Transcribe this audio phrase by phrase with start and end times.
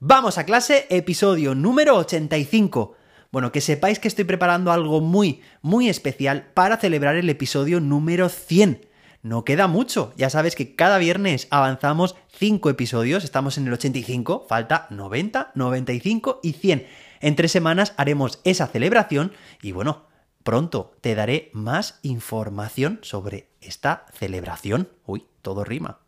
[0.00, 2.94] Vamos a clase, episodio número 85.
[3.32, 8.28] Bueno, que sepáis que estoy preparando algo muy, muy especial para celebrar el episodio número
[8.28, 8.86] 100.
[9.22, 14.46] No queda mucho, ya sabes que cada viernes avanzamos 5 episodios, estamos en el 85,
[14.48, 16.86] falta 90, 95 y 100.
[17.20, 20.04] En tres semanas haremos esa celebración y bueno,
[20.44, 24.90] pronto te daré más información sobre esta celebración.
[25.04, 25.98] Uy, todo rima.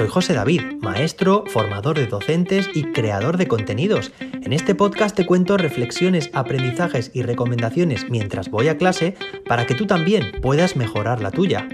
[0.00, 4.12] Soy José David, maestro, formador de docentes y creador de contenidos.
[4.18, 9.14] En este podcast te cuento reflexiones, aprendizajes y recomendaciones mientras voy a clase
[9.46, 11.68] para que tú también puedas mejorar la tuya.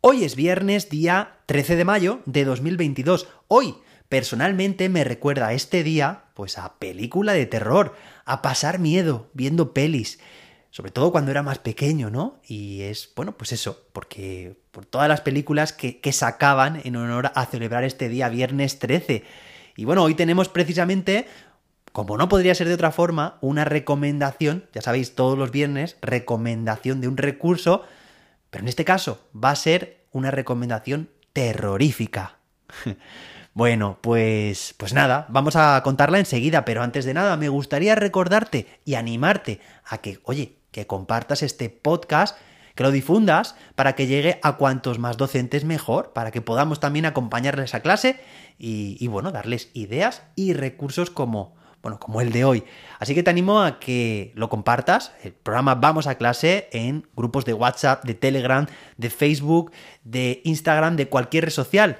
[0.00, 3.26] Hoy es viernes, día 13 de mayo de 2022.
[3.48, 3.74] Hoy,
[4.08, 10.20] personalmente, me recuerda este día, pues a película de terror, a pasar miedo viendo pelis
[10.70, 12.40] sobre todo cuando era más pequeño, ¿no?
[12.46, 17.46] Y es, bueno, pues eso, porque por todas las películas que, sacaban en honor a
[17.46, 19.24] celebrar este día viernes 13.
[19.76, 21.26] Y bueno, hoy tenemos precisamente,
[21.92, 27.00] como no podría ser de otra forma, una recomendación, ya sabéis, todos los viernes, recomendación
[27.00, 27.82] de un recurso,
[28.50, 32.38] pero en este caso va a ser una recomendación terrorífica.
[33.58, 38.68] Bueno, pues, pues nada, vamos a contarla enseguida, pero antes de nada me gustaría recordarte
[38.84, 42.38] y animarte a que, oye, que compartas este podcast,
[42.76, 47.04] que lo difundas para que llegue a cuantos más docentes mejor, para que podamos también
[47.04, 48.20] acompañarles a clase
[48.60, 52.62] y, bueno, darles ideas y recursos como, bueno, como el de hoy.
[53.00, 57.44] Así que te animo a que lo compartas, el programa Vamos a clase en grupos
[57.44, 59.72] de WhatsApp, de Telegram, de Facebook,
[60.04, 61.98] de Instagram, de cualquier red social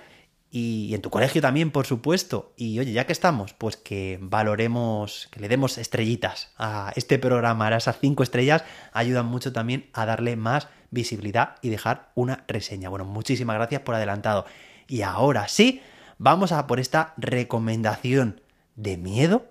[0.50, 2.52] y en tu colegio también, por supuesto.
[2.56, 7.74] Y oye, ya que estamos, pues que valoremos, que le demos estrellitas a este programa.
[7.76, 12.88] Esas cinco estrellas ayudan mucho también a darle más visibilidad y dejar una reseña.
[12.88, 14.46] Bueno, muchísimas gracias por adelantado.
[14.86, 15.82] Y ahora sí,
[16.16, 18.40] vamos a por esta recomendación
[18.74, 19.44] de miedo.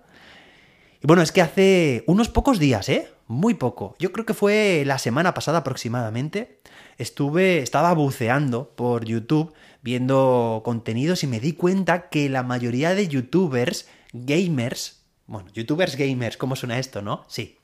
[1.00, 3.08] Y bueno, es que hace unos pocos días, ¿eh?
[3.28, 3.94] Muy poco.
[3.98, 6.60] Yo creo que fue la semana pasada aproximadamente.
[6.96, 13.06] Estuve, estaba buceando por YouTube viendo contenidos y me di cuenta que la mayoría de
[13.06, 17.24] youtubers gamers, bueno, youtubers gamers, ¿cómo suena esto, no?
[17.28, 17.58] Sí.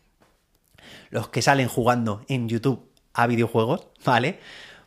[1.10, 4.38] Los que salen jugando en YouTube a videojuegos, ¿vale?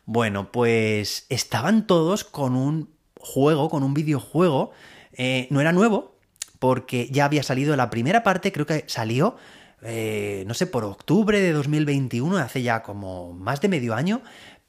[0.06, 4.70] Bueno, pues estaban todos con un juego, con un videojuego.
[5.12, 6.17] Eh, no era nuevo,
[6.58, 9.36] porque ya había salido la primera parte, creo que salió,
[9.82, 14.22] eh, no sé, por octubre de 2021, hace ya como más de medio año,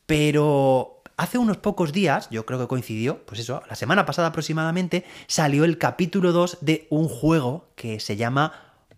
[0.06, 5.04] pero Hace unos pocos días, yo creo que coincidió, pues eso, la semana pasada aproximadamente,
[5.28, 8.54] salió el capítulo 2 de un juego que se llama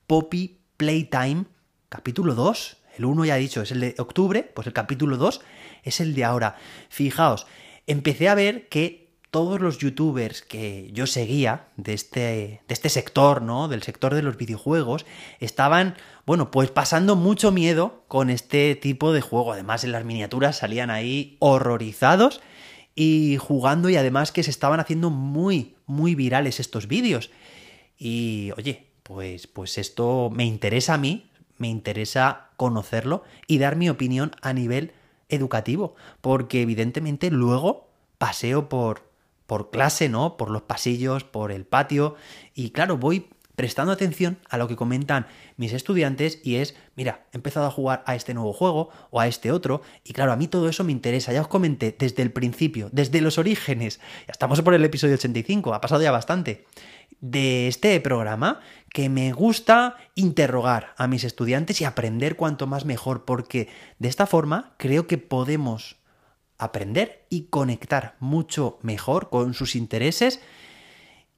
[0.06, 1.46] Poppy Playtime,
[1.90, 2.78] capítulo 2.
[3.00, 5.42] El 1 ya he dicho, es el de octubre, pues el capítulo 2
[5.82, 6.58] es el de ahora.
[6.90, 7.48] Fijaos,
[7.88, 9.01] empecé a ver que
[9.32, 12.20] todos los youtubers que yo seguía de este,
[12.68, 13.70] de este sector, ¿no?
[13.70, 15.06] Del sector de los videojuegos,
[15.40, 19.54] estaban, bueno, pues pasando mucho miedo con este tipo de juego.
[19.54, 22.42] Además, en las miniaturas salían ahí horrorizados
[22.94, 27.32] y jugando y además que se estaban haciendo muy, muy virales estos vídeos.
[27.98, 33.90] Y oye, pues, pues esto me interesa a mí, me interesa conocerlo y dar mi
[33.90, 34.92] opinión a nivel
[35.30, 37.88] educativo, porque evidentemente luego
[38.18, 39.11] paseo por,
[39.52, 40.38] por clase, ¿no?
[40.38, 42.16] Por los pasillos, por el patio.
[42.56, 47.36] Y claro, voy prestando atención a lo que comentan mis estudiantes y es, mira, he
[47.36, 50.48] empezado a jugar a este nuevo juego o a este otro y claro, a mí
[50.48, 54.62] todo eso me interesa, ya os comenté desde el principio, desde los orígenes, ya estamos
[54.62, 56.66] por el episodio 85, ha pasado ya bastante,
[57.20, 58.62] de este programa
[58.94, 63.68] que me gusta interrogar a mis estudiantes y aprender cuanto más mejor porque
[64.00, 66.01] de esta forma creo que podemos
[66.62, 70.40] aprender y conectar mucho mejor con sus intereses.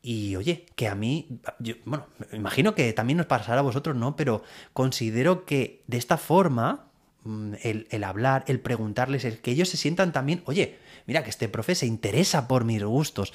[0.01, 1.39] Y oye, que a mí,
[1.85, 4.17] bueno, imagino que también nos pasará a vosotros, ¿no?
[4.17, 6.87] Pero considero que de esta forma,
[7.23, 11.47] mm, el, hablar, el preguntarles, el que ellos se sientan también, oye, mira que este
[11.47, 13.33] profe se interesa por mis gustos.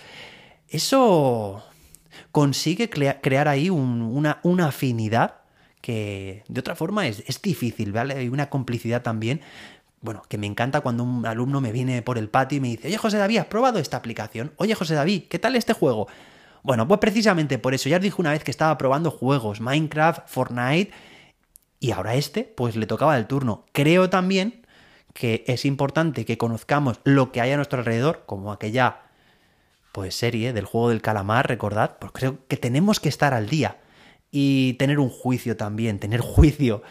[0.68, 1.64] Eso
[2.32, 5.36] consigue crear ahí una, una, afinidad
[5.80, 8.14] que de otra forma es, es difícil, ¿vale?
[8.14, 9.40] Hay una complicidad también
[10.00, 12.88] bueno, que me encanta cuando un alumno me viene por el patio y me dice,
[12.88, 14.52] oye José David, ¿has probado esta aplicación?
[14.56, 16.08] Oye José David, ¿qué tal este juego?
[16.62, 20.28] Bueno, pues precisamente por eso, ya os dije una vez que estaba probando juegos, Minecraft,
[20.28, 20.92] Fortnite,
[21.80, 23.64] y ahora este, pues le tocaba el turno.
[23.72, 24.66] Creo también
[25.14, 29.02] que es importante que conozcamos lo que hay a nuestro alrededor, como aquella
[29.92, 33.78] pues serie del juego del calamar, recordad, porque creo que tenemos que estar al día
[34.30, 36.82] y tener un juicio también, tener juicio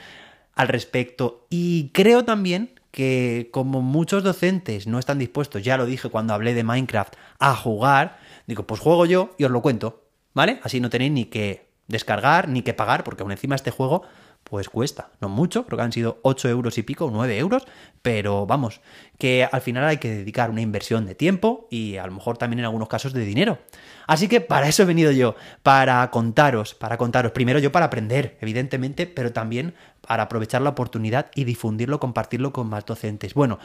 [0.56, 1.46] al respecto.
[1.50, 6.54] Y creo también que como muchos docentes no están dispuestos, ya lo dije cuando hablé
[6.54, 8.18] de Minecraft, a jugar,
[8.48, 10.60] digo, pues juego yo y os lo cuento, ¿vale?
[10.64, 14.04] Así no tenéis ni que descargar ni que pagar, porque aún encima este juego
[14.50, 17.68] pues cuesta, no mucho, creo que han sido 8 euros y pico, 9 euros,
[18.02, 18.80] pero vamos,
[19.18, 22.60] que al final hay que dedicar una inversión de tiempo y a lo mejor también
[22.60, 23.60] en algunos casos de dinero.
[24.06, 28.38] Así que para eso he venido yo, para contaros, para contaros, primero yo para aprender,
[28.40, 33.34] evidentemente, pero también para aprovechar la oportunidad y difundirlo, compartirlo con más docentes.
[33.34, 33.60] Bueno,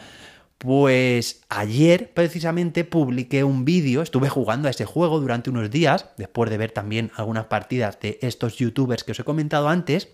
[0.58, 6.50] pues ayer precisamente publiqué un vídeo, estuve jugando a ese juego durante unos días, después
[6.50, 10.08] de ver también algunas partidas de estos youtubers que os he comentado antes,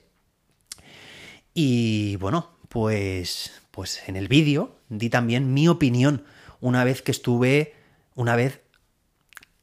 [1.61, 6.23] y bueno, pues, pues en el vídeo di también mi opinión
[6.61, 7.75] una vez que estuve,
[8.15, 8.63] una vez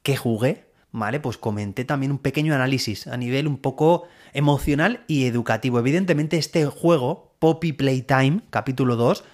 [0.02, 1.20] que jugué, ¿vale?
[1.20, 5.78] Pues comenté también un pequeño análisis a nivel un poco emocional y educativo.
[5.78, 9.24] Evidentemente este juego, Poppy Playtime, capítulo 2,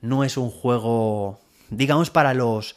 [0.00, 1.40] no es un juego,
[1.70, 2.76] digamos, para los,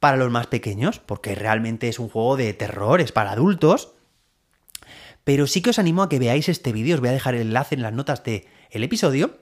[0.00, 3.94] para los más pequeños, porque realmente es un juego de terror, es para adultos.
[5.24, 7.42] Pero sí que os animo a que veáis este vídeo, os voy a dejar el
[7.42, 9.38] enlace en las notas de el episodio.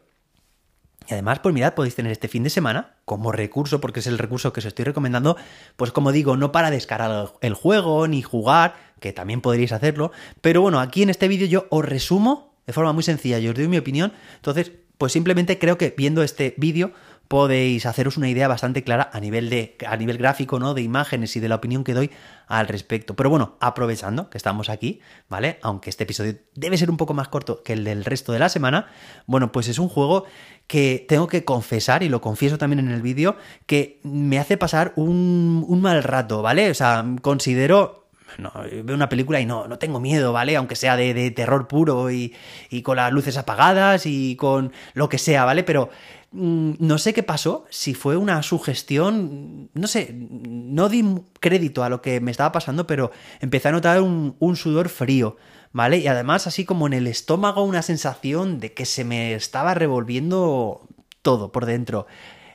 [1.09, 4.19] Y además, pues mirad, podéis tener este fin de semana como recurso, porque es el
[4.19, 5.37] recurso que os estoy recomendando,
[5.77, 10.61] pues como digo, no para descargar el juego ni jugar, que también podríais hacerlo, pero
[10.61, 13.67] bueno, aquí en este vídeo yo os resumo de forma muy sencilla, yo os doy
[13.67, 16.93] mi opinión, entonces, pues simplemente creo que viendo este vídeo
[17.31, 20.75] podéis haceros una idea bastante clara a nivel de a nivel gráfico, ¿no?
[20.75, 22.11] De imágenes y de la opinión que doy
[22.49, 23.15] al respecto.
[23.15, 24.99] Pero bueno, aprovechando que estamos aquí,
[25.29, 25.61] ¿vale?
[25.62, 28.49] Aunque este episodio debe ser un poco más corto que el del resto de la
[28.49, 28.88] semana,
[29.27, 30.25] bueno, pues es un juego
[30.67, 33.37] que tengo que confesar, y lo confieso también en el vídeo,
[33.67, 36.69] que me hace pasar un, un mal rato, ¿vale?
[36.69, 38.00] O sea, considero
[38.38, 38.53] no,
[38.85, 40.56] veo una película y no, no tengo miedo, ¿vale?
[40.56, 42.35] Aunque sea de, terror puro y,
[42.71, 45.62] y, con las luces apagadas y con lo que sea, ¿vale?
[45.65, 45.91] Pero
[46.32, 51.05] Mm, no sé qué pasó, si fue una sugestión, no sé, no di
[51.41, 53.11] crédito a lo que me estaba pasando, pero
[53.41, 55.37] empecé a notar un, sudor frío,
[55.73, 55.99] ¿vale?
[55.99, 60.87] Y además así como en el estómago una sensación de que se me estaba revolviendo
[61.23, 62.06] todo por dentro.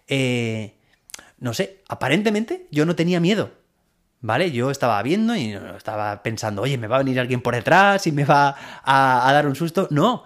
[0.08, 0.76] Eh,
[1.40, 3.52] no sé, aparentemente yo no tenía miedo,
[4.26, 4.52] ¿vale?
[4.52, 8.12] Yo estaba viendo y estaba pensando, oye, me va a venir alguien por detrás y
[8.12, 9.88] me va a, dar un susto.
[9.92, 10.24] No,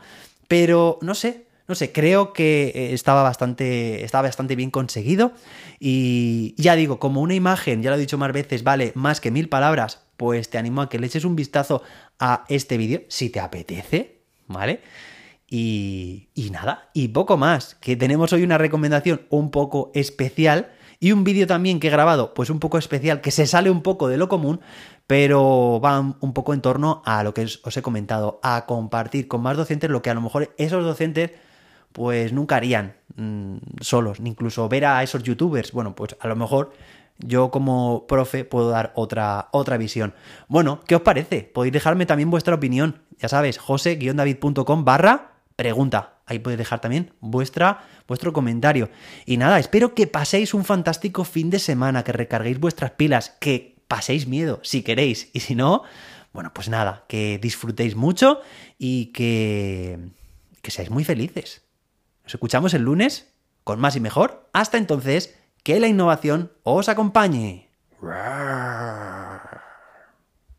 [0.47, 5.33] pero no sé, no sé, creo que eh, estaba bastante, estaba bastante bien conseguido.
[5.79, 9.31] Y ya digo, como una imagen, ya lo he dicho más veces, vale más que
[9.31, 11.83] mil palabras, pues te animo a que le eches un vistazo
[12.19, 14.81] a este vídeo, si te apetece, ¿vale?
[15.49, 21.11] Y, y nada, y poco más, que tenemos hoy una recomendación un poco especial y
[21.11, 24.07] un vídeo también que he grabado, pues un poco especial, que se sale un poco
[24.07, 24.59] de lo común,
[25.07, 29.41] pero va un poco en torno a lo que os he comentado, a compartir con
[29.41, 31.31] más docentes lo que a lo mejor esos docentes
[31.91, 35.71] pues nunca harían mm, solos, ni incluso ver a esos youtubers.
[35.71, 36.73] Bueno, pues a lo mejor
[37.17, 40.13] yo como profe puedo dar otra, otra visión.
[40.47, 41.43] Bueno, ¿qué os parece?
[41.43, 43.01] Podéis dejarme también vuestra opinión.
[43.17, 46.18] Ya sabes, jose-david.com barra pregunta.
[46.29, 48.89] Ahí podéis dejar también vuestra, vuestro comentario.
[49.25, 53.81] Y nada, espero que paséis un fantástico fin de semana, que recarguéis vuestras pilas, que
[53.87, 55.31] paséis miedo si queréis.
[55.33, 55.83] Y si no,
[56.31, 58.41] bueno, pues nada, que disfrutéis mucho
[58.77, 59.99] y que,
[60.61, 61.63] que seáis muy felices.
[62.23, 63.33] Nos escuchamos el lunes
[63.63, 64.47] con más y mejor.
[64.53, 67.69] Hasta entonces, que la innovación os acompañe.